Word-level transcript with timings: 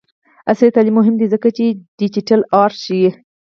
عصري 0.53 0.69
تعلیم 0.77 0.95
مهم 0.99 1.15
دی 1.19 1.27
ځکه 1.33 1.47
چې 1.57 1.65
د 1.69 1.77
ډیجیټل 1.99 2.39
آرټ 2.61 2.77
ښيي. 2.83 3.09